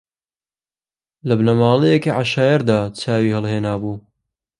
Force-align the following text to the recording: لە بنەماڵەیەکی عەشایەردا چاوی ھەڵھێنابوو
لە 1.27 1.33
بنەماڵەیەکی 1.39 2.15
عەشایەردا 2.19 2.79
چاوی 2.99 3.33
ھەڵھێنابوو 3.35 3.97